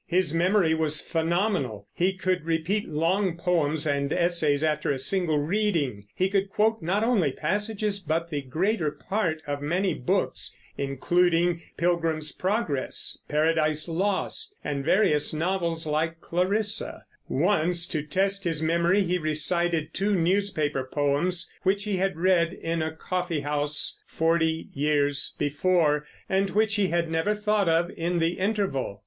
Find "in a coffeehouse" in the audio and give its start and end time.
22.53-24.01